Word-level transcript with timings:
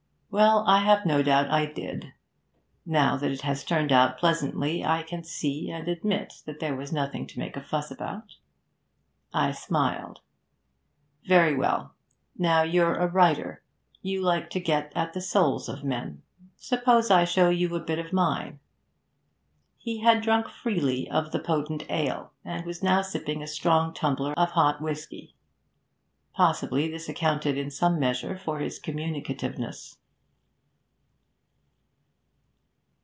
Well, 0.33 0.63
I 0.65 0.81
have 0.85 1.05
no 1.05 1.21
doubt 1.21 1.49
I 1.49 1.65
did. 1.65 2.13
Now 2.85 3.17
that 3.17 3.31
it 3.33 3.41
has 3.41 3.65
turned 3.65 3.91
out 3.91 4.17
pleasantly, 4.17 4.81
I 4.81 5.03
can 5.03 5.25
see 5.25 5.69
and 5.69 5.85
admit 5.89 6.35
that 6.45 6.61
there 6.61 6.73
was 6.73 6.93
nothing 6.93 7.27
to 7.27 7.39
make 7.39 7.57
a 7.57 7.61
fuss 7.61 7.91
about.' 7.91 8.37
I 9.33 9.51
smiled. 9.51 10.21
'Very 11.27 11.53
well. 11.53 11.95
Now, 12.37 12.63
you're 12.63 12.95
a 12.95 13.07
writer. 13.09 13.61
You 14.01 14.21
like 14.21 14.49
to 14.51 14.61
get 14.61 14.93
at 14.95 15.11
the 15.11 15.19
souls 15.19 15.67
of 15.67 15.83
men. 15.83 16.21
Suppose 16.55 17.11
I 17.11 17.25
show 17.25 17.49
you 17.49 17.75
a 17.75 17.81
bit 17.81 17.99
of 17.99 18.13
mine.' 18.13 18.61
He 19.77 19.99
had 19.99 20.21
drunk 20.21 20.47
freely 20.47 21.09
of 21.11 21.33
the 21.33 21.39
potent 21.39 21.83
ale, 21.91 22.31
and 22.45 22.65
was 22.65 22.81
now 22.81 23.01
sipping 23.01 23.43
a 23.43 23.47
strong 23.47 23.93
tumbler 23.93 24.33
of 24.37 24.51
hot 24.51 24.79
whisky. 24.81 25.35
Possibly 26.31 26.89
this 26.89 27.09
accounted 27.09 27.57
in 27.57 27.69
some 27.69 27.99
measure 27.99 28.37
for 28.37 28.59
his 28.59 28.79
communicativeness. 28.79 29.97